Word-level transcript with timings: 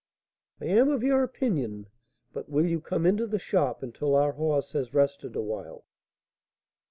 "I 0.59 0.65
am 0.65 0.89
of 0.89 1.03
your 1.03 1.21
opinion. 1.21 1.85
But 2.33 2.49
will 2.49 2.65
you 2.65 2.81
come 2.81 3.05
into 3.05 3.27
the 3.27 3.37
shop 3.37 3.83
until 3.83 4.15
our 4.15 4.31
horse 4.31 4.71
has 4.71 4.95
rested 4.95 5.35
awhile?" 5.35 5.85